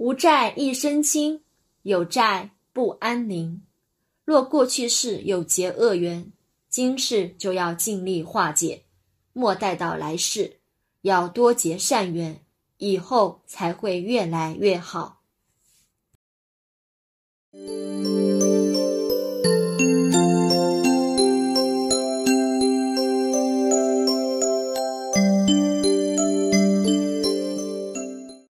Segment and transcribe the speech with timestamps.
[0.00, 1.42] 无债一身轻，
[1.82, 3.60] 有债不安宁。
[4.24, 6.32] 若过去世有结恶缘，
[6.70, 8.84] 今世就要尽力化解。
[9.34, 10.60] 莫待到来世，
[11.02, 12.42] 要多结善缘，
[12.78, 15.20] 以后才会越来越好。